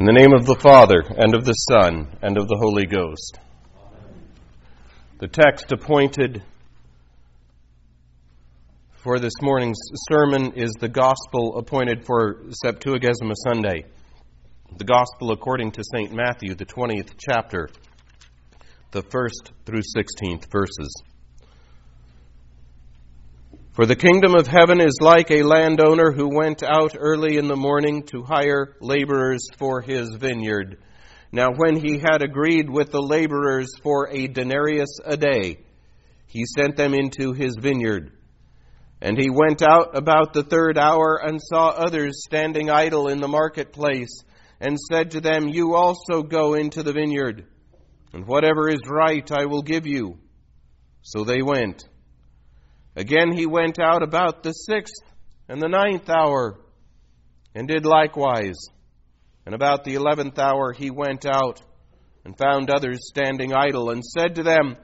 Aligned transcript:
In 0.00 0.06
the 0.06 0.12
name 0.14 0.32
of 0.32 0.46
the 0.46 0.58
Father, 0.58 1.04
and 1.18 1.34
of 1.34 1.44
the 1.44 1.52
Son, 1.52 2.08
and 2.22 2.38
of 2.38 2.48
the 2.48 2.56
Holy 2.56 2.86
Ghost. 2.86 3.38
The 5.18 5.28
text 5.28 5.72
appointed 5.72 6.42
for 8.94 9.18
this 9.18 9.34
morning's 9.42 9.78
sermon 10.08 10.52
is 10.56 10.70
the 10.80 10.88
gospel 10.88 11.58
appointed 11.58 12.06
for 12.06 12.36
Septuagesima 12.64 13.34
Sunday. 13.44 13.84
The 14.78 14.84
gospel 14.84 15.32
according 15.32 15.72
to 15.72 15.84
St. 15.84 16.14
Matthew, 16.14 16.54
the 16.54 16.64
20th 16.64 17.10
chapter, 17.18 17.68
the 18.92 19.02
1st 19.02 19.50
through 19.66 19.82
16th 19.82 20.50
verses. 20.50 20.94
For 23.80 23.86
the 23.86 23.96
kingdom 23.96 24.34
of 24.34 24.46
heaven 24.46 24.78
is 24.78 24.98
like 25.00 25.30
a 25.30 25.42
landowner 25.42 26.12
who 26.12 26.28
went 26.28 26.62
out 26.62 26.94
early 26.98 27.38
in 27.38 27.48
the 27.48 27.56
morning 27.56 28.02
to 28.08 28.22
hire 28.22 28.76
laborers 28.82 29.46
for 29.56 29.80
his 29.80 30.14
vineyard. 30.16 30.82
Now, 31.32 31.54
when 31.56 31.76
he 31.76 31.98
had 31.98 32.20
agreed 32.20 32.68
with 32.68 32.90
the 32.90 33.00
laborers 33.00 33.70
for 33.82 34.10
a 34.10 34.26
denarius 34.26 34.98
a 35.02 35.16
day, 35.16 35.60
he 36.26 36.44
sent 36.44 36.76
them 36.76 36.92
into 36.92 37.32
his 37.32 37.56
vineyard. 37.58 38.12
And 39.00 39.16
he 39.18 39.30
went 39.30 39.62
out 39.62 39.96
about 39.96 40.34
the 40.34 40.44
third 40.44 40.76
hour 40.76 41.18
and 41.24 41.40
saw 41.40 41.68
others 41.68 42.22
standing 42.22 42.68
idle 42.68 43.08
in 43.08 43.22
the 43.22 43.28
marketplace, 43.28 44.12
and 44.60 44.76
said 44.78 45.12
to 45.12 45.22
them, 45.22 45.48
You 45.48 45.74
also 45.74 46.22
go 46.22 46.52
into 46.52 46.82
the 46.82 46.92
vineyard, 46.92 47.46
and 48.12 48.26
whatever 48.26 48.68
is 48.68 48.82
right 48.86 49.32
I 49.32 49.46
will 49.46 49.62
give 49.62 49.86
you. 49.86 50.18
So 51.00 51.24
they 51.24 51.40
went. 51.40 51.88
Again 52.96 53.32
he 53.32 53.46
went 53.46 53.78
out 53.78 54.02
about 54.02 54.42
the 54.42 54.52
sixth 54.52 55.02
and 55.48 55.60
the 55.60 55.68
ninth 55.68 56.08
hour, 56.08 56.58
and 57.54 57.66
did 57.66 57.84
likewise. 57.84 58.58
And 59.46 59.54
about 59.54 59.84
the 59.84 59.94
eleventh 59.94 60.38
hour 60.38 60.72
he 60.72 60.90
went 60.90 61.26
out 61.26 61.60
and 62.24 62.36
found 62.36 62.70
others 62.70 62.98
standing 63.08 63.52
idle, 63.52 63.90
and 63.90 64.04
said 64.04 64.34
to 64.36 64.42
them, 64.42 64.76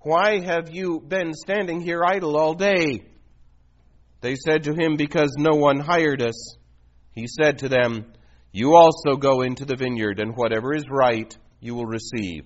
Why 0.00 0.38
have 0.38 0.72
you 0.72 1.00
been 1.00 1.34
standing 1.34 1.80
here 1.80 2.02
idle 2.04 2.36
all 2.36 2.54
day? 2.54 3.04
They 4.20 4.36
said 4.36 4.64
to 4.64 4.74
him, 4.74 4.96
Because 4.96 5.34
no 5.36 5.56
one 5.56 5.80
hired 5.80 6.22
us. 6.22 6.56
He 7.12 7.26
said 7.26 7.58
to 7.58 7.68
them, 7.68 8.12
You 8.52 8.76
also 8.76 9.16
go 9.16 9.42
into 9.42 9.64
the 9.64 9.76
vineyard, 9.76 10.20
and 10.20 10.36
whatever 10.36 10.74
is 10.74 10.84
right 10.88 11.36
you 11.60 11.74
will 11.74 11.86
receive. 11.86 12.44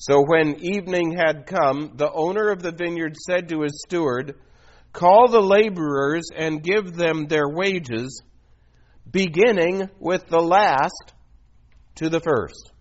So 0.00 0.24
when 0.26 0.64
evening 0.64 1.14
had 1.14 1.44
come, 1.44 1.92
the 1.96 2.10
owner 2.10 2.48
of 2.48 2.62
the 2.62 2.72
vineyard 2.72 3.16
said 3.18 3.50
to 3.50 3.60
his 3.60 3.82
steward, 3.86 4.34
Call 4.94 5.28
the 5.28 5.42
laborers 5.42 6.24
and 6.34 6.62
give 6.62 6.94
them 6.96 7.26
their 7.26 7.46
wages, 7.46 8.22
beginning 9.10 9.90
with 9.98 10.26
the 10.26 10.40
last 10.40 11.12
to 11.96 12.08
the 12.08 12.18
first. 12.18 12.72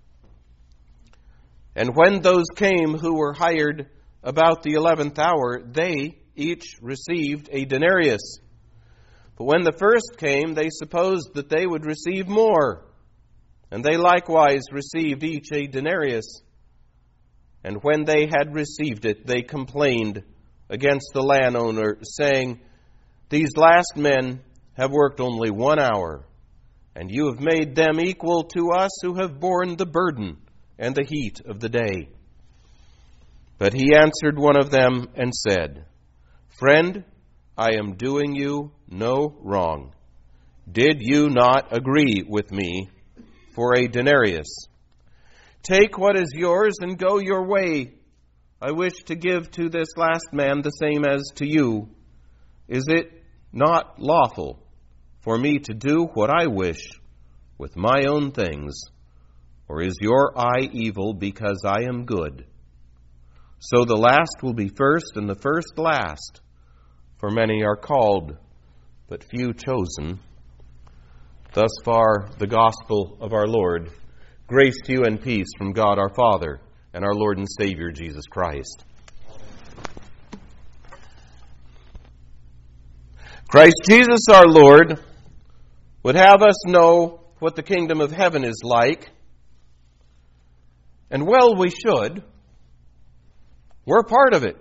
And 1.75 1.94
when 1.94 2.22
those 2.22 2.45
came 2.56 2.97
who 2.97 3.17
were 3.17 3.34
hired 3.34 3.90
about 4.23 4.64
the 4.64 4.75
eleventh 4.75 5.20
hour, 5.20 5.62
they 5.62 6.20
each 6.38 6.78
received 6.81 7.50
a 7.52 7.66
denarius. 7.66 8.40
But 9.38 9.44
when 9.44 9.66
the 9.66 9.78
first 9.78 10.16
came, 10.17 10.53
they 10.53 10.70
supposed 10.70 11.34
that 11.34 11.50
they 11.50 11.67
would 11.67 11.86
receive 11.86 12.30
more. 12.30 12.86
And 13.72 13.84
they 13.84 13.97
likewise 13.97 14.64
received 14.72 15.25
each 15.25 15.52
a 15.52 15.67
denarius. 15.67 16.44
And 17.64 17.84
when 17.84 18.06
they 18.06 18.28
had 18.32 18.54
received 18.54 19.06
it, 19.06 19.26
they 19.26 19.42
complained 19.42 20.24
against 20.70 21.12
the 21.14 21.22
landowner, 21.22 21.98
saying, 22.04 22.60
These 23.30 23.58
last 23.58 23.94
men 23.96 24.42
have 24.74 24.92
worked 24.92 25.20
only 25.20 25.52
one 25.52 25.80
hour, 25.80 26.26
and 26.96 27.12
you 27.12 27.28
have 27.28 27.42
made 27.42 27.76
them 27.76 28.00
equal 28.00 28.44
to 28.44 28.72
us 28.78 28.92
who 29.02 29.16
have 29.16 29.40
borne 29.40 29.76
the 29.76 29.86
burden 29.86 30.38
and 30.78 30.96
the 30.96 31.06
heat 31.06 31.42
of 31.46 31.60
the 31.60 31.70
day. 31.70 32.10
But 33.58 33.74
he 33.74 33.94
answered 33.94 34.38
one 34.38 34.58
of 34.58 34.72
them 34.72 35.10
and 35.16 35.34
said, 35.36 35.86
Friend, 36.58 37.03
I 37.58 37.74
am 37.78 37.96
doing 37.96 38.36
you 38.36 38.72
no 38.88 39.36
wrong. 39.42 39.94
Did 40.72 41.02
you 41.02 41.30
not 41.30 41.75
agree 41.75 42.24
with 42.28 42.52
me 42.52 42.90
for 43.53 43.75
a 43.75 43.88
denarius? 43.88 44.48
Take 45.64 45.97
what 45.97 46.18
is 46.18 46.31
yours 46.34 46.75
and 46.80 46.97
go 46.97 47.20
your 47.20 47.47
way. 47.47 47.94
I 48.62 48.72
wish 48.72 49.03
to 49.06 49.16
give 49.16 49.52
to 49.52 49.70
this 49.70 49.90
last 49.96 50.34
man 50.34 50.62
the 50.62 50.70
same 50.72 51.06
as 51.06 51.24
to 51.36 51.47
you. 51.47 51.90
Is 52.68 52.86
it 52.88 53.24
not 53.52 54.00
lawful 54.00 54.62
for 55.22 55.38
me 55.38 55.59
to 55.59 55.74
do 55.74 56.09
what 56.14 56.30
I 56.30 56.48
wish 56.48 56.90
with 57.58 57.75
my 57.75 58.06
own 58.08 58.31
things? 58.31 58.81
Or 59.68 59.81
is 59.81 59.96
your 60.02 60.38
eye 60.38 60.69
evil 60.72 61.14
because 61.14 61.64
I 61.66 61.84
am 61.88 62.06
good? 62.06 62.46
So 63.59 63.86
the 63.86 63.98
last 63.98 64.42
will 64.42 64.53
be 64.53 64.69
first, 64.69 65.16
and 65.16 65.30
the 65.30 65.36
first 65.36 65.78
last. 65.78 66.42
For 67.18 67.30
many 67.30 67.64
are 67.64 67.75
called, 67.75 68.38
but 69.08 69.25
few 69.25 69.53
chosen. 69.53 70.19
Thus 71.53 71.72
far, 71.84 72.30
the 72.38 72.48
gospel 72.48 73.18
of 73.19 73.34
our 73.34 73.48
Lord. 73.48 73.92
Grace 74.50 74.82
to 74.84 74.92
you 74.92 75.04
and 75.04 75.22
peace 75.22 75.46
from 75.60 75.74
God 75.74 76.00
our 76.00 76.10
Father 76.10 76.60
and 76.92 77.06
our 77.06 77.14
Lord 77.14 77.38
and 77.38 77.48
Savior 77.48 77.92
Jesus 77.92 78.26
Christ. 78.26 78.84
Christ 83.48 83.76
Jesus 83.88 84.22
our 84.34 84.48
Lord 84.48 85.00
would 86.02 86.16
have 86.16 86.42
us 86.42 86.66
know 86.66 87.22
what 87.38 87.56
the 87.56 87.62
kingdom 87.62 88.02
of 88.02 88.12
heaven 88.12 88.44
is 88.44 88.60
like, 88.64 89.12
and 91.12 91.28
well 91.28 91.56
we 91.56 91.70
should. 91.70 92.24
We're 93.86 94.02
part 94.02 94.34
of 94.34 94.44
it. 94.44 94.58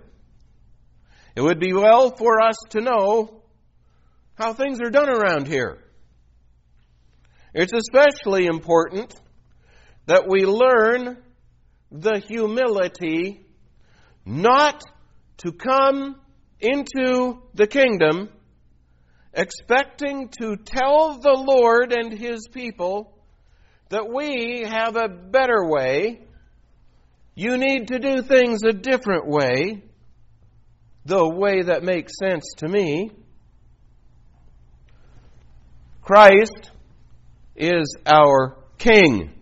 It 1.34 1.41
would 1.41 1.60
be 1.60 1.72
well 1.72 2.15
for 2.15 2.43
us 2.43 2.56
to 2.72 2.82
know 2.82 3.43
how 4.34 4.53
things 4.53 4.82
are 4.82 4.91
done 4.91 5.09
around 5.09 5.47
here. 5.47 5.78
It's 7.55 7.72
especially 7.72 8.44
important 8.44 9.19
that 10.08 10.26
we 10.26 10.46
learn 10.46 11.19
the 11.92 12.19
humility 12.19 13.44
not 14.24 14.82
to 15.36 15.52
come 15.52 16.16
into 16.60 17.38
the 17.52 17.66
kingdom 17.66 18.30
expecting 19.34 20.30
to 20.41 20.56
tell 20.56 21.19
the 21.19 21.44
Lord 21.46 21.92
and 21.92 22.10
His 22.10 22.48
people 22.50 23.19
that 23.91 24.08
we 24.10 24.64
have 24.66 24.96
a 24.96 25.08
better 25.08 25.66
way. 25.66 26.22
You 27.34 27.58
need 27.58 27.88
to 27.88 27.98
do 27.98 28.22
things 28.22 28.60
a 28.64 28.72
different 28.72 29.28
way, 29.28 29.82
the 31.04 31.28
way 31.28 31.62
that 31.62 31.84
makes 31.84 32.14
sense 32.19 32.44
to 32.56 32.69
me. 32.69 33.10
Christ 36.00 36.70
is 37.54 37.94
our 38.06 38.56
King. 38.78 39.38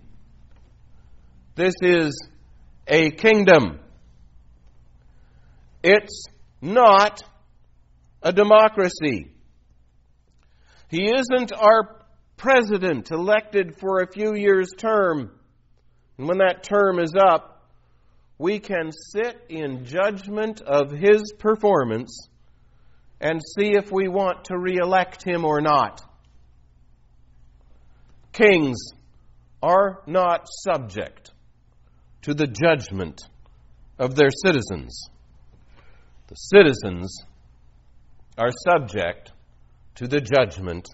This 1.56 1.72
is 1.80 2.12
a 2.86 3.10
kingdom. 3.12 3.80
It's 5.82 6.26
not 6.60 7.22
a 8.22 8.30
democracy. 8.30 9.30
He 10.90 11.06
isn't 11.06 11.54
our 11.54 12.04
president 12.36 13.10
elected 13.10 13.78
for 13.80 14.00
a 14.02 14.12
few 14.12 14.34
years' 14.34 14.72
term. 14.76 15.30
And 16.18 16.28
when 16.28 16.38
that 16.38 16.62
term 16.62 16.98
is 16.98 17.14
up, 17.18 17.62
we 18.36 18.58
can 18.58 18.92
sit 18.92 19.46
in 19.48 19.86
judgment 19.86 20.60
of 20.60 20.90
his 20.90 21.32
performance 21.38 22.28
and 23.18 23.40
see 23.58 23.70
if 23.70 23.90
we 23.90 24.08
want 24.08 24.44
to 24.44 24.58
re 24.58 24.76
elect 24.76 25.24
him 25.24 25.46
or 25.46 25.62
not. 25.62 26.02
Kings 28.34 28.76
are 29.62 30.02
not 30.06 30.48
subject 30.50 31.32
to 32.26 32.34
the 32.34 32.48
judgment 32.48 33.22
of 34.00 34.16
their 34.16 34.30
citizens. 34.44 35.10
The 36.26 36.34
citizens 36.34 37.22
are 38.36 38.50
subject 38.68 39.30
to 39.94 40.08
the 40.08 40.20
judgment 40.20 40.88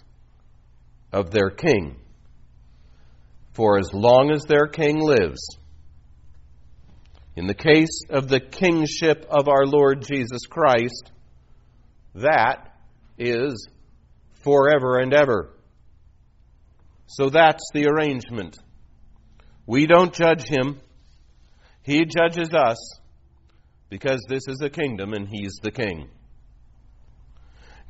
of 1.10 1.30
their 1.30 1.48
king. 1.48 1.96
For 3.54 3.78
as 3.78 3.94
long 3.94 4.30
as 4.30 4.42
their 4.42 4.66
king 4.66 5.00
lives, 5.00 5.40
in 7.34 7.46
the 7.46 7.54
case 7.54 8.02
of 8.10 8.28
the 8.28 8.40
kingship 8.40 9.24
of 9.30 9.48
our 9.48 9.64
Lord 9.64 10.02
Jesus 10.02 10.42
Christ, 10.46 11.12
that 12.14 12.76
is 13.16 13.68
forever 14.44 14.98
and 14.98 15.14
ever. 15.14 15.48
So 17.06 17.30
that's 17.30 17.64
the 17.72 17.86
arrangement. 17.86 18.58
We 19.66 19.86
don't 19.86 20.12
judge 20.12 20.46
him. 20.46 20.78
He 21.82 22.04
judges 22.04 22.52
us 22.54 22.78
because 23.88 24.20
this 24.28 24.48
is 24.48 24.60
a 24.62 24.70
kingdom 24.70 25.12
and 25.12 25.28
He's 25.28 25.54
the 25.62 25.70
king. 25.70 26.08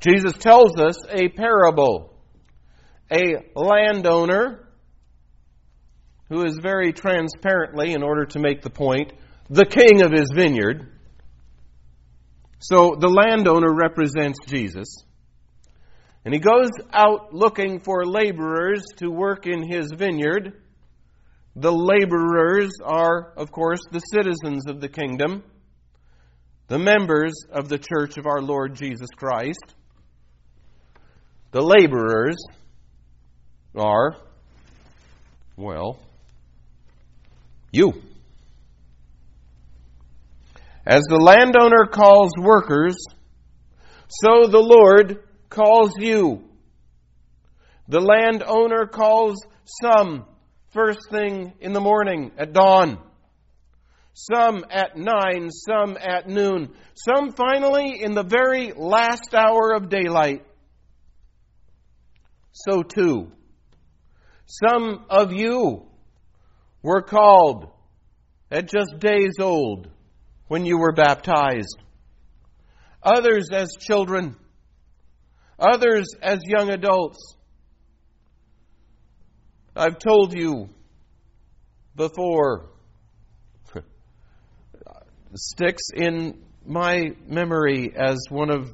Jesus 0.00 0.32
tells 0.38 0.78
us 0.78 0.96
a 1.08 1.28
parable. 1.28 2.14
A 3.12 3.36
landowner 3.54 4.68
who 6.28 6.44
is 6.44 6.58
very 6.58 6.92
transparently, 6.92 7.92
in 7.92 8.02
order 8.02 8.24
to 8.24 8.38
make 8.38 8.62
the 8.62 8.70
point, 8.70 9.12
the 9.50 9.66
king 9.66 10.00
of 10.00 10.10
his 10.10 10.30
vineyard. 10.34 10.88
So 12.58 12.96
the 12.98 13.08
landowner 13.08 13.70
represents 13.70 14.38
Jesus. 14.46 15.04
And 16.24 16.32
he 16.32 16.40
goes 16.40 16.70
out 16.90 17.34
looking 17.34 17.80
for 17.80 18.06
laborers 18.06 18.84
to 18.96 19.10
work 19.10 19.46
in 19.46 19.68
his 19.68 19.92
vineyard. 19.94 20.61
The 21.54 21.72
laborers 21.72 22.72
are, 22.82 23.32
of 23.36 23.52
course, 23.52 23.80
the 23.90 23.98
citizens 23.98 24.66
of 24.66 24.80
the 24.80 24.88
kingdom, 24.88 25.42
the 26.68 26.78
members 26.78 27.34
of 27.52 27.68
the 27.68 27.78
church 27.78 28.16
of 28.16 28.26
our 28.26 28.40
Lord 28.40 28.74
Jesus 28.74 29.10
Christ. 29.14 29.74
The 31.50 31.60
laborers 31.60 32.36
are, 33.76 34.16
well, 35.56 35.98
you. 37.70 37.92
As 40.86 41.02
the 41.08 41.20
landowner 41.20 41.86
calls 41.86 42.32
workers, 42.38 42.96
so 44.08 44.46
the 44.46 44.58
Lord 44.58 45.22
calls 45.50 45.92
you. 45.98 46.42
The 47.88 48.00
landowner 48.00 48.86
calls 48.86 49.36
some 49.82 50.24
first 50.72 51.10
thing 51.10 51.52
in 51.60 51.72
the 51.72 51.80
morning 51.80 52.32
at 52.38 52.52
dawn, 52.52 52.98
some 54.14 54.64
at 54.70 54.96
nine, 54.96 55.50
some 55.50 55.96
at 56.00 56.28
noon, 56.28 56.70
some 56.94 57.32
finally 57.32 58.02
in 58.02 58.14
the 58.14 58.22
very 58.22 58.72
last 58.72 59.34
hour 59.34 59.72
of 59.74 59.88
daylight. 59.88 60.44
So 62.52 62.82
too, 62.82 63.32
some 64.46 65.04
of 65.08 65.32
you 65.32 65.86
were 66.82 67.02
called 67.02 67.70
at 68.50 68.68
just 68.68 68.98
days 68.98 69.34
old 69.40 69.88
when 70.48 70.66
you 70.66 70.78
were 70.78 70.92
baptized, 70.92 71.78
others 73.02 73.48
as 73.52 73.70
children, 73.78 74.36
others 75.58 76.06
as 76.20 76.40
young 76.46 76.70
adults. 76.70 77.36
I've 79.74 79.98
told 79.98 80.34
you 80.34 80.68
before, 81.96 82.66
sticks 85.34 85.84
in 85.94 86.42
my 86.66 87.12
memory 87.26 87.92
as 87.96 88.18
one 88.28 88.50
of 88.50 88.70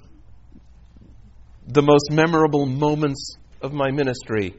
the 1.69 1.83
most 1.83 2.11
memorable 2.11 2.67
moments 2.67 3.37
of 3.63 3.73
my 3.73 3.91
ministry 3.91 4.55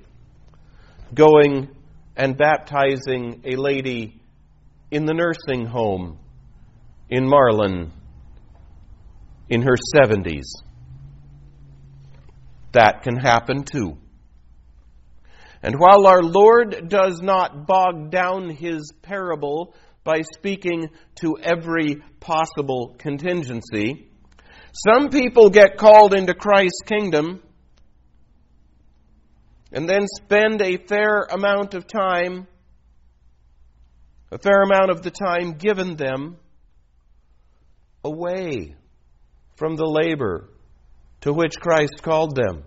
going 1.14 1.68
and 2.16 2.38
baptizing 2.38 3.42
a 3.46 3.56
lady 3.56 4.22
in 4.92 5.06
the 5.06 5.14
nursing 5.14 5.66
home 5.66 6.20
in 7.10 7.28
Marlin 7.28 7.92
in 9.50 9.62
her 9.64 9.76
70s. 9.96 10.46
That 12.72 13.02
can 13.02 13.18
happen 13.18 13.64
too. 13.64 13.98
And 15.62 15.76
while 15.78 16.08
our 16.08 16.22
Lord 16.22 16.88
does 16.88 17.20
not 17.22 17.68
bog 17.68 18.12
down 18.12 18.50
his 18.50 18.94
parable 19.02 19.74
by 20.04 20.22
speaking 20.22 20.90
to 21.16 21.38
every 21.42 22.02
possible 22.20 22.96
contingency, 22.98 24.10
some 24.74 25.10
people 25.10 25.50
get 25.50 25.78
called 25.78 26.14
into 26.14 26.34
Christ's 26.34 26.84
kingdom 26.86 27.42
and 29.72 29.88
then 29.88 30.06
spend 30.08 30.62
a 30.62 30.78
fair 30.78 31.28
amount 31.30 31.74
of 31.74 31.86
time, 31.88 32.48
a 34.32 34.38
fair 34.38 34.64
amount 34.64 34.92
of 34.92 35.02
the 35.02 35.12
time 35.12 35.54
given 35.54 35.96
them, 35.96 36.38
away 38.04 38.76
from 39.58 39.76
the 39.76 39.86
labor 39.86 40.50
to 41.22 41.34
which 41.34 41.60
Christ 41.60 42.02
called 42.02 42.36
them. 42.36 42.64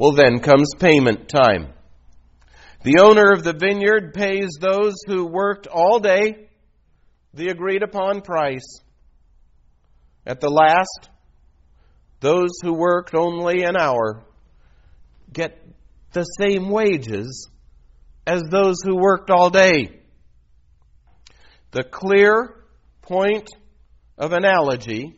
Well, 0.00 0.12
then 0.12 0.40
comes 0.40 0.70
payment 0.78 1.28
time. 1.28 1.74
The 2.84 3.00
owner 3.00 3.32
of 3.32 3.44
the 3.44 3.52
vineyard 3.52 4.14
pays 4.14 4.48
those 4.58 4.94
who 5.06 5.26
worked 5.26 5.66
all 5.66 6.00
day 6.00 6.48
the 7.34 7.48
agreed 7.48 7.82
upon 7.82 8.22
price. 8.22 8.80
At 10.24 10.40
the 10.40 10.48
last, 10.48 11.10
those 12.20 12.48
who 12.62 12.72
worked 12.72 13.14
only 13.14 13.62
an 13.62 13.76
hour 13.76 14.24
get 15.30 15.62
the 16.12 16.24
same 16.24 16.70
wages 16.70 17.50
as 18.26 18.40
those 18.50 18.76
who 18.82 18.96
worked 18.96 19.28
all 19.28 19.50
day. 19.50 20.00
The 21.72 21.84
clear 21.84 22.64
point 23.02 23.50
of 24.16 24.32
analogy 24.32 25.14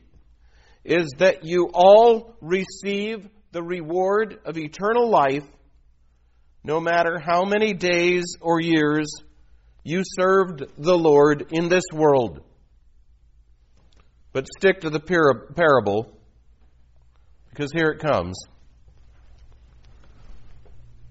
is 0.84 1.08
that 1.18 1.44
you 1.44 1.70
all 1.72 2.34
receive 2.40 3.28
the 3.52 3.62
reward 3.62 4.40
of 4.44 4.58
eternal 4.58 5.08
life 5.08 5.44
no 6.64 6.80
matter 6.80 7.18
how 7.18 7.44
many 7.44 7.72
days 7.72 8.36
or 8.40 8.60
years 8.60 9.08
you 9.84 10.02
served 10.04 10.62
the 10.78 10.96
Lord 10.96 11.48
in 11.50 11.68
this 11.68 11.84
world. 11.92 12.40
But 14.32 14.46
stick 14.56 14.80
to 14.80 14.90
the 14.90 15.00
parable 15.00 16.16
because 17.50 17.70
here 17.72 17.88
it 17.88 17.98
comes. 17.98 18.38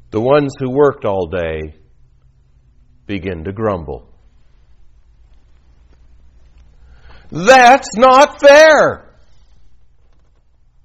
The 0.09 0.21
ones 0.21 0.53
who 0.59 0.71
worked 0.71 1.05
all 1.05 1.27
day 1.27 1.75
begin 3.05 3.43
to 3.43 3.51
grumble. 3.51 4.07
That's 7.29 7.95
not 7.95 8.41
fair. 8.41 9.10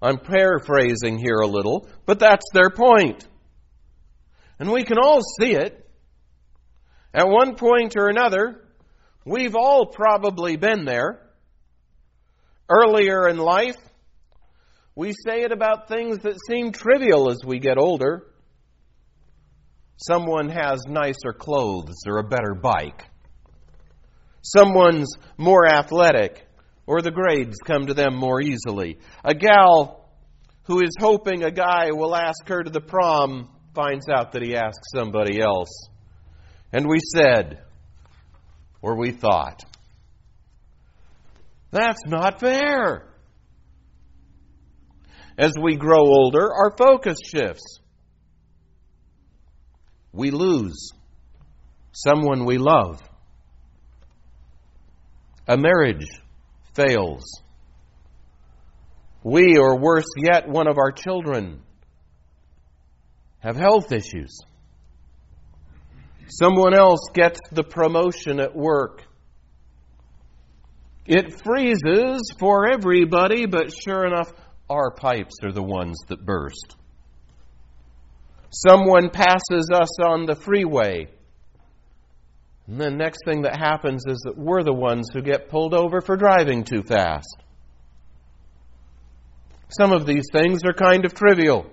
I'm 0.00 0.18
paraphrasing 0.18 1.18
here 1.18 1.38
a 1.42 1.46
little, 1.46 1.88
but 2.04 2.18
that's 2.18 2.44
their 2.52 2.70
point. 2.70 3.26
And 4.58 4.70
we 4.70 4.84
can 4.84 4.98
all 4.98 5.20
see 5.40 5.54
it. 5.54 5.82
At 7.14 7.28
one 7.28 7.56
point 7.56 7.94
or 7.96 8.08
another, 8.08 8.64
we've 9.24 9.56
all 9.56 9.86
probably 9.86 10.56
been 10.56 10.84
there. 10.84 11.22
Earlier 12.68 13.28
in 13.28 13.38
life, 13.38 13.78
we 14.94 15.12
say 15.12 15.42
it 15.42 15.52
about 15.52 15.88
things 15.88 16.18
that 16.20 16.36
seem 16.48 16.72
trivial 16.72 17.30
as 17.30 17.38
we 17.44 17.58
get 17.58 17.78
older. 17.78 18.26
Someone 19.96 20.50
has 20.50 20.82
nicer 20.86 21.32
clothes 21.32 22.02
or 22.06 22.18
a 22.18 22.24
better 22.24 22.54
bike 22.54 23.04
Someone's 24.54 25.08
more 25.36 25.66
athletic, 25.66 26.45
or 26.86 27.02
the 27.02 27.10
grades 27.10 27.58
come 27.64 27.86
to 27.86 27.94
them 27.94 28.14
more 28.14 28.40
easily. 28.40 28.98
A 29.24 29.34
gal 29.34 30.08
who 30.64 30.82
is 30.82 30.92
hoping 30.98 31.42
a 31.42 31.50
guy 31.50 31.90
will 31.92 32.14
ask 32.14 32.48
her 32.48 32.62
to 32.62 32.70
the 32.70 32.80
prom 32.80 33.48
finds 33.74 34.08
out 34.08 34.32
that 34.32 34.42
he 34.42 34.56
asked 34.56 34.84
somebody 34.94 35.40
else. 35.40 35.88
And 36.72 36.88
we 36.88 36.98
said, 37.14 37.62
or 38.82 38.96
we 38.96 39.12
thought, 39.12 39.62
that's 41.70 42.00
not 42.06 42.40
fair. 42.40 43.08
As 45.38 45.52
we 45.60 45.76
grow 45.76 46.00
older, 46.00 46.52
our 46.52 46.74
focus 46.76 47.18
shifts. 47.22 47.80
We 50.12 50.30
lose 50.30 50.92
someone 51.92 52.46
we 52.46 52.56
love. 52.56 53.02
A 55.46 55.56
marriage 55.56 56.06
fails. 56.76 57.24
We, 59.22 59.58
or 59.58 59.78
worse 59.78 60.06
yet, 60.16 60.48
one 60.48 60.68
of 60.68 60.78
our 60.78 60.92
children, 60.92 61.62
have 63.40 63.56
health 63.56 63.90
issues. 63.90 64.38
Someone 66.28 66.74
else 66.74 67.00
gets 67.12 67.40
the 67.50 67.64
promotion 67.64 68.40
at 68.40 68.54
work. 68.54 69.02
It 71.06 71.40
freezes 71.40 72.32
for 72.38 72.68
everybody, 72.68 73.46
but 73.46 73.72
sure 73.72 74.06
enough, 74.06 74.32
our 74.68 74.90
pipes 74.90 75.36
are 75.44 75.52
the 75.52 75.62
ones 75.62 75.98
that 76.08 76.24
burst. 76.24 76.76
Someone 78.50 79.10
passes 79.10 79.70
us 79.72 80.00
on 80.00 80.26
the 80.26 80.34
freeway 80.34 81.08
and 82.66 82.80
the 82.80 82.90
next 82.90 83.24
thing 83.24 83.42
that 83.42 83.56
happens 83.56 84.04
is 84.06 84.20
that 84.24 84.36
we're 84.36 84.64
the 84.64 84.72
ones 84.72 85.08
who 85.12 85.22
get 85.22 85.48
pulled 85.48 85.72
over 85.72 86.00
for 86.00 86.16
driving 86.16 86.64
too 86.64 86.82
fast. 86.82 87.36
Some 89.68 89.92
of 89.92 90.06
these 90.06 90.24
things 90.32 90.62
are 90.64 90.72
kind 90.72 91.04
of 91.04 91.14
trivial, 91.14 91.66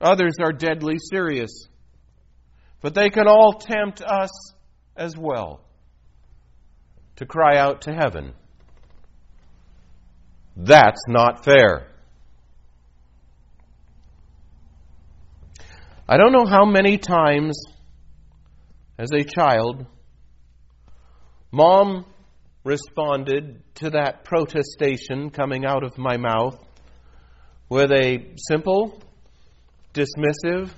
others 0.00 0.34
are 0.40 0.52
deadly 0.52 0.96
serious. 0.98 1.68
But 2.80 2.94
they 2.94 3.08
can 3.08 3.26
all 3.26 3.54
tempt 3.54 4.02
us 4.02 4.52
as 4.94 5.16
well 5.16 5.62
to 7.16 7.24
cry 7.24 7.56
out 7.56 7.82
to 7.82 7.94
heaven. 7.94 8.34
That's 10.54 11.00
not 11.08 11.44
fair. 11.44 11.88
I 16.06 16.18
don't 16.18 16.32
know 16.32 16.44
how 16.44 16.66
many 16.66 16.98
times 16.98 17.58
as 18.98 19.10
a 19.12 19.24
child 19.24 19.86
mom 21.50 22.04
responded 22.64 23.62
to 23.76 23.90
that 23.90 24.24
protestation 24.24 25.30
coming 25.30 25.64
out 25.64 25.84
of 25.84 25.96
my 25.98 26.16
mouth 26.16 26.58
with 27.68 27.92
a 27.92 28.34
simple, 28.36 29.00
dismissive, 29.92 30.70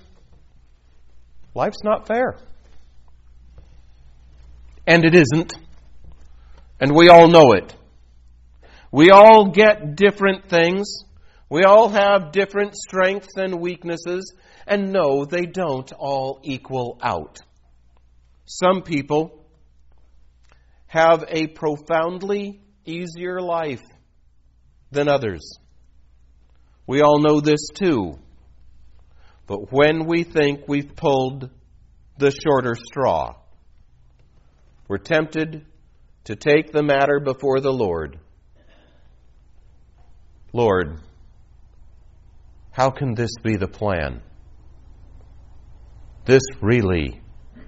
life's 1.54 1.82
not 1.82 2.06
fair. 2.06 2.36
And 4.86 5.04
it 5.04 5.14
isn't. 5.14 5.54
And 6.78 6.94
we 6.94 7.08
all 7.08 7.28
know 7.28 7.52
it. 7.52 7.74
We 8.92 9.10
all 9.10 9.50
get 9.50 9.96
different 9.96 10.48
things. 10.48 11.04
We 11.48 11.64
all 11.64 11.88
have 11.88 12.32
different 12.32 12.74
strengths 12.76 13.36
and 13.36 13.60
weaknesses. 13.60 14.34
And 14.66 14.92
no, 14.92 15.24
they 15.24 15.46
don't 15.46 15.90
all 15.92 16.40
equal 16.44 16.98
out. 17.02 17.40
Some 18.46 18.82
people 18.82 19.44
have 20.86 21.24
a 21.28 21.48
profoundly 21.48 22.60
easier 22.84 23.40
life 23.40 23.82
than 24.92 25.08
others. 25.08 25.58
We 26.86 27.02
all 27.02 27.18
know 27.18 27.40
this 27.40 27.68
too. 27.74 28.18
But 29.48 29.72
when 29.72 30.06
we 30.06 30.22
think 30.22 30.62
we've 30.68 30.94
pulled 30.94 31.50
the 32.18 32.30
shorter 32.30 32.76
straw, 32.76 33.34
we're 34.88 34.98
tempted 34.98 35.66
to 36.24 36.36
take 36.36 36.70
the 36.70 36.84
matter 36.84 37.18
before 37.18 37.60
the 37.60 37.72
Lord. 37.72 38.18
Lord, 40.52 41.00
how 42.70 42.90
can 42.90 43.14
this 43.14 43.32
be 43.42 43.56
the 43.56 43.68
plan? 43.68 44.22
This 46.24 46.42
really 46.60 47.20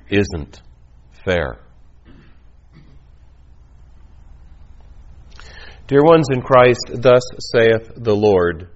isn't 0.08 0.62
fair. 1.24 1.58
Dear 5.86 6.04
ones 6.04 6.28
in 6.30 6.42
Christ, 6.42 6.90
thus 6.92 7.22
saith 7.52 7.92
the 7.96 8.14
Lord, 8.14 8.68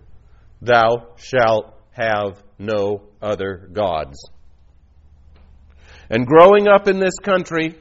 Thou 0.62 1.08
shalt 1.16 1.74
have 1.90 2.42
no 2.58 3.02
other 3.20 3.68
gods. 3.72 4.18
And 6.08 6.26
growing 6.26 6.68
up 6.68 6.88
in 6.88 6.98
this 6.98 7.18
country, 7.22 7.74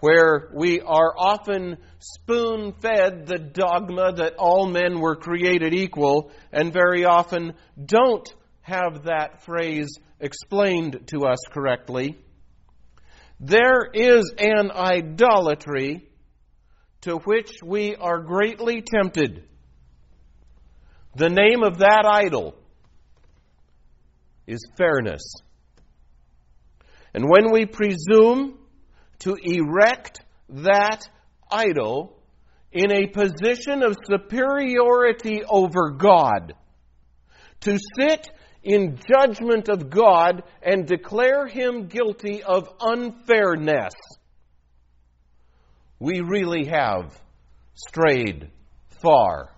where 0.00 0.50
we 0.54 0.80
are 0.80 1.14
often 1.16 1.78
spoon 1.98 2.74
fed 2.80 3.26
the 3.26 3.38
dogma 3.38 4.12
that 4.12 4.34
all 4.38 4.66
men 4.66 5.00
were 5.00 5.16
created 5.16 5.74
equal, 5.74 6.30
and 6.52 6.72
very 6.72 7.04
often 7.04 7.54
don't 7.82 8.34
have 8.60 9.04
that 9.04 9.42
phrase 9.42 9.88
explained 10.20 11.00
to 11.06 11.24
us 11.24 11.38
correctly, 11.50 12.16
there 13.40 13.88
is 13.92 14.32
an 14.38 14.70
idolatry 14.70 16.08
to 17.02 17.16
which 17.18 17.62
we 17.62 17.94
are 17.94 18.20
greatly 18.20 18.82
tempted. 18.82 19.44
The 21.14 21.28
name 21.28 21.62
of 21.62 21.78
that 21.78 22.04
idol 22.04 22.54
is 24.46 24.60
fairness. 24.76 25.22
And 27.14 27.28
when 27.28 27.52
we 27.52 27.66
presume 27.66 28.58
to 29.20 29.36
erect 29.42 30.20
that 30.48 31.08
idol 31.50 32.20
in 32.72 32.92
a 32.92 33.06
position 33.06 33.82
of 33.82 33.96
superiority 34.04 35.42
over 35.48 35.90
God, 35.90 36.54
to 37.60 37.78
sit 37.98 38.30
in 38.68 38.98
judgment 39.08 39.70
of 39.70 39.88
God 39.88 40.42
and 40.62 40.86
declare 40.86 41.46
him 41.46 41.86
guilty 41.86 42.42
of 42.42 42.68
unfairness, 42.78 43.94
we 45.98 46.20
really 46.20 46.66
have 46.66 47.18
strayed 47.74 48.50
far 49.00 49.54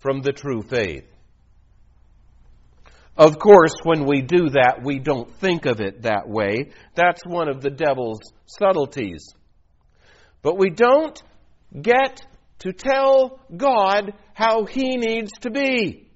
from 0.00 0.22
the 0.22 0.32
true 0.32 0.60
faith. 0.60 1.04
Of 3.16 3.38
course, 3.38 3.74
when 3.84 4.06
we 4.06 4.22
do 4.22 4.50
that, 4.50 4.80
we 4.82 4.98
don't 4.98 5.32
think 5.36 5.64
of 5.64 5.80
it 5.80 6.02
that 6.02 6.28
way. 6.28 6.72
That's 6.96 7.24
one 7.24 7.48
of 7.48 7.60
the 7.60 7.70
devil's 7.70 8.22
subtleties. 8.46 9.24
But 10.42 10.58
we 10.58 10.70
don't 10.70 11.22
get 11.80 12.26
to 12.60 12.72
tell 12.72 13.38
God 13.56 14.14
how 14.34 14.64
he 14.64 14.96
needs 14.96 15.30
to 15.42 15.50
be. 15.50 16.08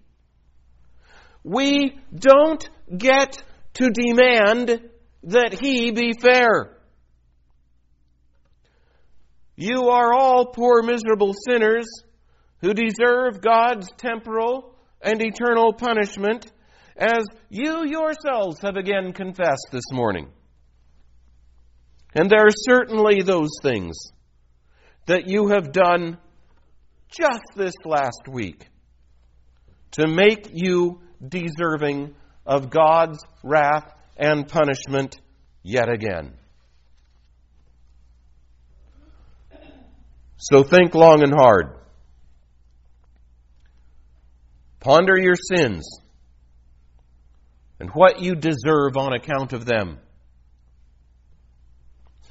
We 1.46 1.96
don't 2.12 2.68
get 2.98 3.40
to 3.74 3.88
demand 3.90 4.80
that 5.22 5.52
he 5.52 5.92
be 5.92 6.12
fair. 6.20 6.76
You 9.54 9.90
are 9.90 10.12
all 10.12 10.46
poor, 10.46 10.82
miserable 10.82 11.34
sinners 11.48 11.86
who 12.62 12.74
deserve 12.74 13.40
God's 13.40 13.88
temporal 13.96 14.74
and 15.00 15.22
eternal 15.22 15.72
punishment, 15.72 16.50
as 16.96 17.24
you 17.48 17.86
yourselves 17.86 18.60
have 18.62 18.76
again 18.76 19.12
confessed 19.12 19.68
this 19.70 19.92
morning. 19.92 20.26
And 22.12 22.28
there 22.28 22.44
are 22.44 22.50
certainly 22.50 23.22
those 23.22 23.52
things 23.62 23.96
that 25.06 25.28
you 25.28 25.50
have 25.50 25.70
done 25.70 26.18
just 27.08 27.54
this 27.54 27.74
last 27.84 28.22
week 28.28 28.66
to 29.92 30.08
make 30.08 30.48
you 30.52 31.02
deserving 31.26 32.14
of 32.44 32.70
God's 32.70 33.18
wrath 33.42 33.92
and 34.16 34.49
punishment 34.49 35.16
yet 35.62 35.88
again. 35.88 36.35
So 40.38 40.62
think 40.62 40.94
long 40.94 41.23
and 41.23 41.32
hard. 41.32 41.76
Ponder 44.80 45.18
your 45.18 45.35
sins 45.35 45.88
and 47.80 47.90
what 47.90 48.20
you 48.20 48.35
deserve 48.35 48.96
on 48.96 49.12
account 49.12 49.52
of 49.52 49.64
them. 49.64 49.99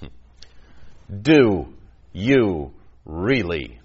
Do 1.21 1.73
you 2.13 2.73
really 3.03 3.79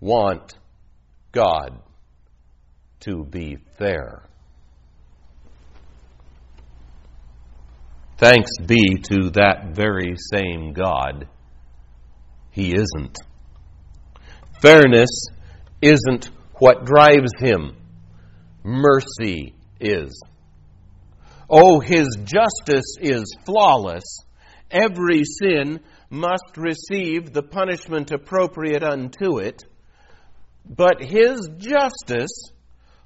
want 0.00 0.54
God 1.32 1.80
to 3.00 3.24
be 3.24 3.58
fair? 3.78 4.22
Thanks 8.18 8.50
be 8.66 8.96
to 9.04 9.30
that 9.30 9.74
very 9.74 10.14
same 10.32 10.74
God. 10.74 11.26
He 12.50 12.74
isn't. 12.74 13.16
Fairness 14.60 15.28
isn't 15.80 16.30
what 16.54 16.84
drives 16.84 17.32
him. 17.38 17.76
Mercy 18.62 19.54
is. 19.80 20.20
Oh, 21.48 21.80
his 21.80 22.18
justice 22.22 22.96
is 23.00 23.24
flawless. 23.46 24.04
Every 24.70 25.22
sin 25.24 25.80
must 26.10 26.56
receive 26.56 27.32
the 27.32 27.42
punishment 27.42 28.10
appropriate 28.10 28.82
unto 28.82 29.38
it. 29.38 29.64
But 30.66 31.02
his 31.02 31.48
justice 31.56 32.52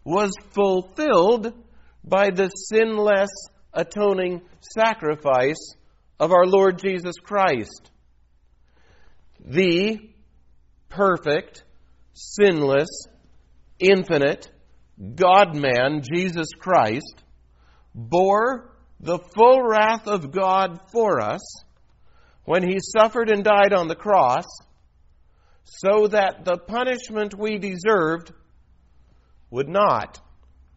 was 0.04 0.32
fulfilled 0.50 1.52
by 2.04 2.30
the 2.30 2.48
sinless 2.48 3.30
atoning 3.72 4.42
sacrifice 4.60 5.74
of 6.20 6.30
our 6.30 6.46
Lord 6.46 6.78
Jesus 6.78 7.16
Christ. 7.22 7.90
The 9.40 9.98
perfect, 10.88 11.64
sinless, 12.12 12.88
infinite 13.78 14.50
God 15.16 15.56
man, 15.56 16.02
Jesus 16.02 16.48
Christ, 16.58 17.24
bore 17.94 18.70
the 19.00 19.18
full 19.18 19.62
wrath 19.62 20.06
of 20.06 20.30
God 20.30 20.80
for 20.92 21.20
us 21.20 21.40
when 22.44 22.62
he 22.62 22.78
suffered 22.78 23.30
and 23.30 23.42
died 23.42 23.72
on 23.72 23.88
the 23.88 23.96
cross, 23.96 24.44
so 25.64 26.06
that 26.08 26.44
the 26.44 26.58
punishment 26.58 27.34
we 27.36 27.58
deserved 27.58 28.32
would 29.54 29.68
not 29.68 30.20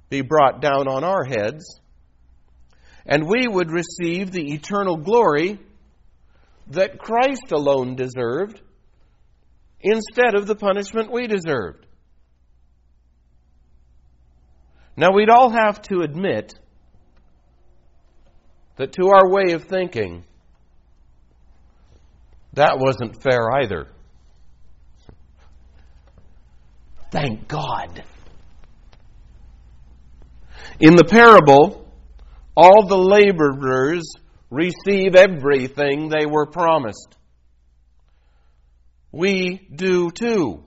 be 0.08 0.22
brought 0.22 0.62
down 0.62 0.88
on 0.88 1.04
our 1.04 1.24
heads, 1.24 1.82
and 3.08 3.28
we 3.28 3.48
would 3.48 3.72
receive 3.72 4.32
the 4.32 4.54
eternal 4.54 4.98
glory 4.98 5.60
that 6.68 7.00
Christ 7.00 7.52
alone 7.52 7.96
deserved 7.96 8.62
instead 9.82 10.36
of 10.36 10.46
the 10.46 10.56
punishment 10.56 11.12
we 11.12 11.26
deserved. 11.26 11.88
Now, 14.96 15.12
we'd 15.12 15.32
all 15.32 15.50
have 15.50 15.82
to 15.84 16.02
admit 16.02 16.54
that 18.76 18.92
to 18.92 19.08
our 19.08 19.32
way 19.32 19.54
of 19.54 19.64
thinking, 19.64 20.24
that 22.54 22.78
wasn't 22.78 23.24
fair 23.24 23.52
either. 23.60 23.88
Thank 27.10 27.48
God. 27.48 28.04
In 30.80 30.96
the 30.96 31.06
parable 31.06 31.88
all 32.56 32.88
the 32.88 32.98
laborers 32.98 34.04
receive 34.50 35.16
everything 35.16 36.10
they 36.10 36.26
were 36.26 36.46
promised. 36.46 37.16
We 39.12 39.68
do 39.74 40.10
too. 40.12 40.64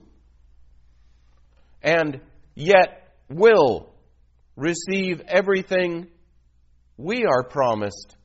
And 1.81 2.21
yet 2.55 3.13
will 3.29 3.93
receive 4.55 5.21
everything 5.27 6.07
we 6.97 7.25
are 7.25 7.43
promised 7.43 8.15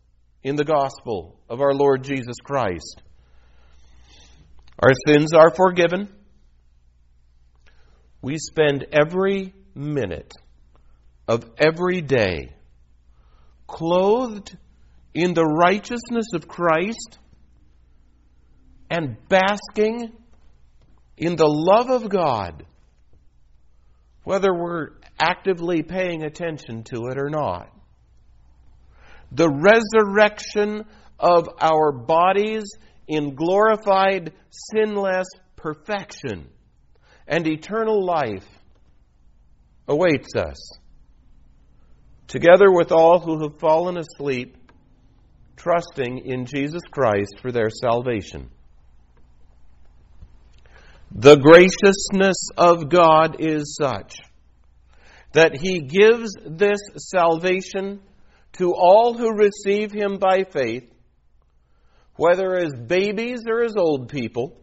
in 0.42 0.56
the 0.56 0.64
gospel 0.64 1.40
of 1.48 1.60
our 1.60 1.72
Lord 1.72 2.02
Jesus 2.04 2.36
Christ. 2.44 3.02
Our 4.78 4.92
sins 5.06 5.32
are 5.32 5.54
forgiven. 5.54 6.08
We 8.20 8.38
spend 8.38 8.86
every 8.92 9.54
minute 9.74 10.32
of 11.28 11.44
every 11.58 12.00
day 12.00 12.52
clothed 13.66 14.56
in 15.12 15.34
the 15.34 15.44
righteousness 15.44 16.26
of 16.34 16.46
Christ 16.46 17.18
and 18.90 19.16
basking 19.28 20.12
in 21.16 21.36
the 21.36 21.48
love 21.48 21.90
of 21.90 22.08
God, 22.08 22.64
whether 24.24 24.52
we're 24.54 24.90
actively 25.18 25.82
paying 25.82 26.22
attention 26.22 26.84
to 26.84 27.06
it 27.06 27.18
or 27.18 27.30
not. 27.30 27.72
The 29.32 29.50
resurrection 29.50 30.84
of 31.18 31.48
our 31.60 31.90
bodies 31.90 32.64
in 33.08 33.34
glorified, 33.34 34.32
sinless 34.50 35.26
perfection 35.56 36.48
and 37.26 37.46
eternal 37.46 38.04
life 38.04 38.46
awaits 39.88 40.36
us 40.36 40.78
together 42.28 42.70
with 42.70 42.92
all 42.92 43.20
who 43.20 43.42
have 43.42 43.58
fallen 43.58 43.96
asleep, 43.96 44.56
trusting 45.56 46.26
in 46.26 46.46
Jesus 46.46 46.82
Christ 46.90 47.38
for 47.40 47.52
their 47.52 47.70
salvation. 47.70 48.50
The 51.12 51.36
graciousness 51.36 52.48
of 52.56 52.88
God 52.88 53.36
is 53.38 53.76
such 53.80 54.16
that 55.32 55.56
He 55.56 55.80
gives 55.80 56.34
this 56.44 56.80
salvation 56.96 58.00
to 58.54 58.74
all 58.74 59.14
who 59.16 59.32
receive 59.32 59.92
Him 59.92 60.18
by 60.18 60.44
faith, 60.44 60.90
whether 62.16 62.56
as 62.56 62.72
babies 62.74 63.44
or 63.46 63.62
as 63.62 63.76
old 63.76 64.08
people, 64.08 64.58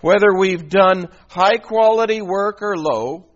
whether 0.00 0.36
we've 0.38 0.68
done 0.68 1.08
high 1.28 1.56
quality 1.56 2.22
work 2.22 2.62
or 2.62 2.76
low, 2.76 3.26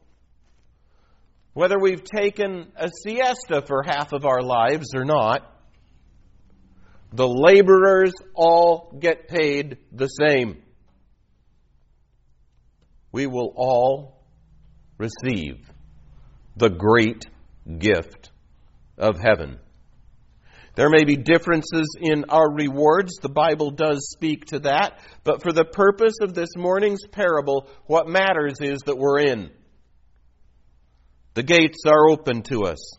whether 1.54 1.78
we've 1.78 2.04
taken 2.04 2.72
a 2.76 2.88
siesta 2.88 3.62
for 3.66 3.82
half 3.82 4.12
of 4.12 4.24
our 4.24 4.42
lives 4.42 4.94
or 4.94 5.04
not, 5.04 5.48
the 7.12 7.28
laborers 7.28 8.12
all 8.34 8.96
get 8.98 9.28
paid 9.28 9.76
the 9.92 10.06
same. 10.06 10.62
We 13.12 13.26
will 13.26 13.52
all 13.54 14.24
receive 14.96 15.68
the 16.56 16.70
great 16.70 17.26
gift 17.78 18.30
of 18.96 19.18
heaven. 19.20 19.58
There 20.74 20.88
may 20.88 21.04
be 21.04 21.16
differences 21.16 21.86
in 22.00 22.24
our 22.30 22.50
rewards. 22.50 23.16
The 23.20 23.28
Bible 23.28 23.72
does 23.72 24.08
speak 24.10 24.46
to 24.46 24.60
that. 24.60 24.98
But 25.22 25.42
for 25.42 25.52
the 25.52 25.66
purpose 25.66 26.14
of 26.22 26.32
this 26.32 26.56
morning's 26.56 27.06
parable, 27.06 27.68
what 27.84 28.08
matters 28.08 28.54
is 28.60 28.78
that 28.86 28.96
we're 28.96 29.20
in. 29.20 29.50
The 31.34 31.42
gates 31.42 31.84
are 31.86 32.10
open 32.10 32.42
to 32.42 32.64
us. 32.64 32.98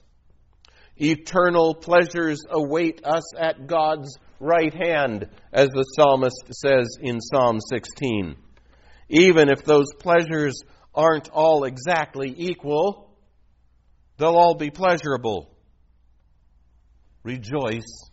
Eternal 0.97 1.75
pleasures 1.75 2.41
await 2.49 3.01
us 3.03 3.35
at 3.37 3.67
God's 3.67 4.17
right 4.39 4.73
hand, 4.73 5.27
as 5.51 5.69
the 5.69 5.83
psalmist 5.95 6.51
says 6.51 6.97
in 7.01 7.19
Psalm 7.21 7.59
16. 7.59 8.35
Even 9.09 9.49
if 9.49 9.63
those 9.63 9.87
pleasures 9.99 10.59
aren't 10.95 11.29
all 11.29 11.63
exactly 11.63 12.33
equal, 12.35 13.09
they'll 14.17 14.35
all 14.35 14.55
be 14.55 14.69
pleasurable. 14.69 15.49
Rejoice 17.23 18.09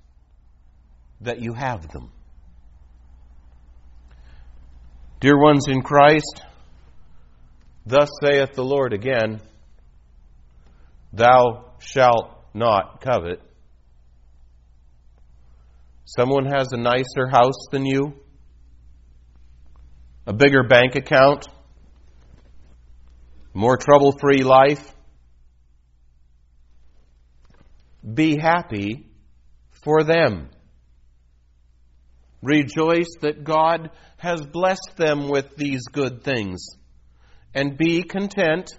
that 1.22 1.40
you 1.40 1.52
have 1.52 1.88
them. 1.88 2.10
Dear 5.20 5.38
ones 5.38 5.68
in 5.68 5.82
Christ, 5.82 6.42
thus 7.84 8.08
saith 8.22 8.54
the 8.54 8.64
Lord 8.64 8.92
again. 8.92 9.40
Thou 11.12 11.72
shalt 11.80 12.30
not 12.54 13.00
covet. 13.00 13.40
Someone 16.04 16.46
has 16.46 16.72
a 16.72 16.76
nicer 16.76 17.28
house 17.30 17.66
than 17.70 17.86
you, 17.86 18.14
a 20.26 20.32
bigger 20.32 20.64
bank 20.64 20.96
account, 20.96 21.46
more 23.54 23.76
trouble 23.76 24.12
free 24.20 24.42
life. 24.42 24.94
Be 28.14 28.36
happy 28.40 29.06
for 29.84 30.04
them. 30.04 30.50
Rejoice 32.42 33.16
that 33.20 33.44
God 33.44 33.90
has 34.16 34.40
blessed 34.46 34.96
them 34.96 35.28
with 35.28 35.56
these 35.56 35.82
good 35.92 36.22
things, 36.22 36.64
and 37.54 37.76
be 37.76 38.02
content 38.02 38.70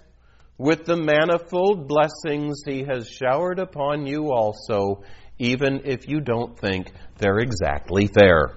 with 0.62 0.84
the 0.84 0.96
manifold 0.96 1.88
blessings 1.88 2.62
he 2.64 2.84
has 2.84 3.08
showered 3.08 3.58
upon 3.58 4.06
you 4.06 4.30
also, 4.30 5.02
even 5.36 5.80
if 5.84 6.06
you 6.06 6.20
don't 6.20 6.56
think 6.56 6.92
they're 7.18 7.40
exactly 7.40 8.08
there. 8.14 8.54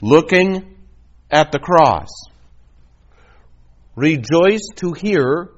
Looking 0.00 0.76
at 1.32 1.50
the 1.50 1.58
cross, 1.58 2.06
rejoice 3.96 4.68
to 4.76 4.92
hear 4.92 5.50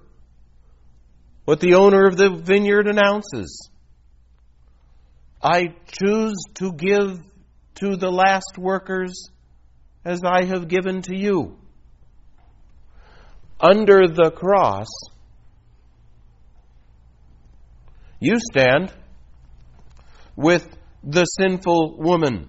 what 1.45 1.61
the 1.61 1.75
owner 1.75 2.07
of 2.07 2.17
the 2.17 2.31
vineyard 2.31 2.87
announces. 2.87 3.69
I 5.43 5.75
choose 5.87 6.43
to 6.55 6.73
give 6.73 7.21
to 7.75 7.97
the 7.97 8.11
last 8.11 8.57
workers 8.57 9.29
as 10.03 10.23
I 10.25 10.45
have 10.45 10.69
given 10.69 11.03
to 11.03 11.15
you 11.15 11.59
under 13.63 14.09
the 14.09 14.33
cross, 14.35 14.89
you 18.19 18.37
stand 18.53 18.93
with 20.35 20.67
the 21.05 21.25
sinful 21.25 21.97
woman, 21.99 22.49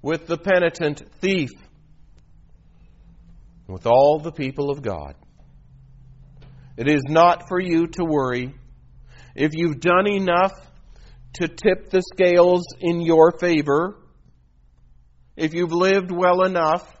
with 0.00 0.26
the 0.26 0.38
penitent 0.38 1.02
thief, 1.20 1.50
with 3.66 3.86
all 3.86 4.20
the 4.20 4.32
people 4.32 4.70
of 4.70 4.80
God. 4.80 5.14
It 6.76 6.88
is 6.88 7.02
not 7.08 7.48
for 7.48 7.60
you 7.60 7.88
to 7.88 8.04
worry. 8.04 8.54
If 9.34 9.50
you've 9.54 9.80
done 9.80 10.06
enough 10.06 10.52
to 11.34 11.48
tip 11.48 11.90
the 11.90 12.02
scales 12.14 12.64
in 12.80 13.00
your 13.00 13.32
favor, 13.38 13.96
if 15.36 15.54
you've 15.54 15.72
lived 15.72 16.12
well 16.12 16.44
enough 16.44 16.97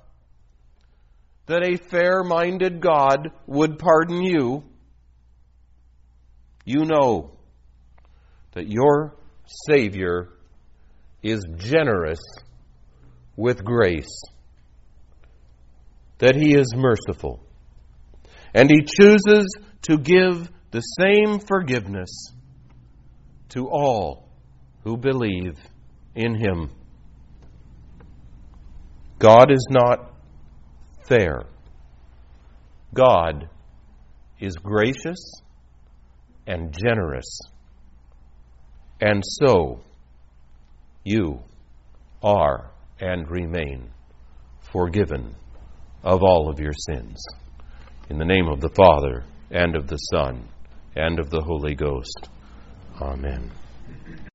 that 1.48 1.66
a 1.66 1.76
fair 1.76 2.22
minded 2.22 2.80
God 2.80 3.30
would 3.46 3.78
pardon 3.78 4.22
you, 4.22 4.62
you 6.64 6.84
know 6.84 7.32
that 8.52 8.68
your 8.68 9.16
Savior 9.66 10.28
is 11.22 11.42
generous 11.56 12.20
with 13.34 13.64
grace, 13.64 14.22
that 16.18 16.36
He 16.36 16.54
is 16.54 16.74
merciful, 16.76 17.40
and 18.52 18.70
He 18.70 18.82
chooses 18.82 19.50
to 19.82 19.96
give 19.96 20.50
the 20.70 20.80
same 20.80 21.38
forgiveness 21.40 22.10
to 23.50 23.68
all 23.68 24.28
who 24.84 24.98
believe 24.98 25.54
in 26.14 26.34
Him. 26.34 26.70
God 29.18 29.50
is 29.50 29.66
not 29.70 30.12
fair. 31.08 31.42
God 32.94 33.48
is 34.40 34.54
gracious 34.56 35.42
and 36.46 36.72
generous. 36.72 37.40
And 39.00 39.22
so, 39.24 39.80
you 41.04 41.40
are 42.22 42.70
and 43.00 43.30
remain 43.30 43.90
forgiven 44.72 45.34
of 46.02 46.22
all 46.22 46.48
of 46.50 46.60
your 46.60 46.72
sins. 46.72 47.22
In 48.10 48.18
the 48.18 48.24
name 48.24 48.48
of 48.48 48.60
the 48.60 48.70
Father, 48.70 49.24
and 49.50 49.76
of 49.76 49.86
the 49.86 49.96
Son, 49.96 50.48
and 50.96 51.18
of 51.18 51.30
the 51.30 51.40
Holy 51.40 51.74
Ghost. 51.74 52.28
Amen. 53.00 53.50